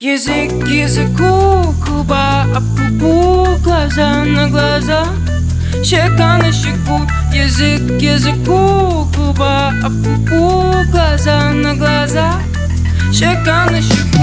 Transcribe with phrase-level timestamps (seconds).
[0.00, 5.06] Язык к языку, куба, об пупу глаза на глаза,
[5.82, 7.00] щека на щеку.
[7.34, 12.34] Язык к языку, губа об губу, глаза на глаза,
[13.12, 14.17] щека на щеку.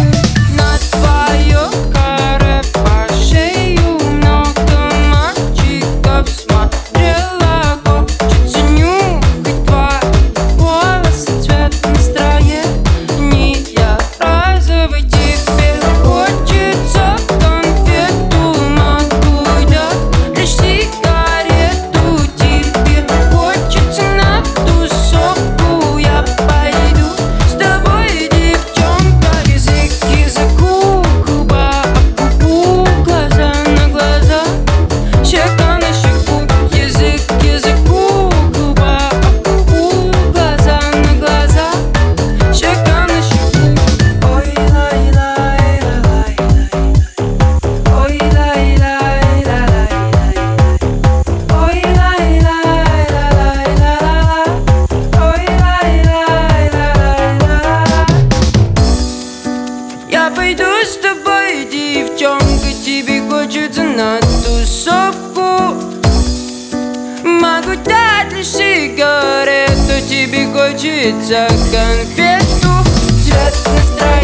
[67.83, 72.83] гулять лишь сигарету Тебе хочется конфету.
[73.23, 74.14] Цвет настроения